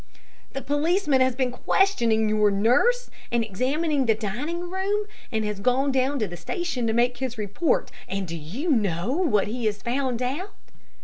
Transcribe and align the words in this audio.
"The 0.53 0.63
policeman 0.63 1.21
has 1.21 1.35
been 1.35 1.51
questioning 1.51 2.27
your 2.27 2.49
nurse, 2.49 3.11
and 3.31 3.43
examining 3.43 4.07
the 4.07 4.15
dining 4.15 4.61
room, 4.71 5.05
and 5.31 5.45
has 5.45 5.59
gone 5.59 5.91
down 5.91 6.17
to 6.17 6.27
the 6.27 6.35
station 6.37 6.87
to 6.87 6.91
make 6.93 7.17
his 7.17 7.37
report, 7.37 7.91
and 8.07 8.27
do 8.27 8.35
you 8.35 8.71
know 8.71 9.11
what 9.13 9.45
he 9.45 9.67
has 9.67 9.83
found 9.83 10.23
out?" 10.23 10.55